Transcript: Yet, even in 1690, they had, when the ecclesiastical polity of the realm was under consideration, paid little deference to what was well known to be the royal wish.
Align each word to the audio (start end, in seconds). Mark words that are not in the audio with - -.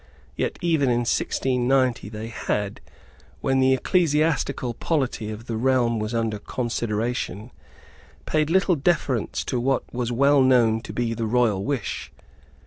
Yet, 0.35 0.57
even 0.63 0.89
in 0.89 1.01
1690, 1.01 2.09
they 2.09 2.29
had, 2.29 2.81
when 3.39 3.59
the 3.59 3.75
ecclesiastical 3.75 4.73
polity 4.73 5.29
of 5.29 5.45
the 5.45 5.57
realm 5.57 5.99
was 5.99 6.15
under 6.15 6.39
consideration, 6.39 7.51
paid 8.25 8.49
little 8.49 8.75
deference 8.75 9.43
to 9.45 9.59
what 9.59 9.83
was 9.93 10.11
well 10.11 10.41
known 10.41 10.81
to 10.81 10.91
be 10.91 11.13
the 11.13 11.27
royal 11.27 11.63
wish. 11.63 12.11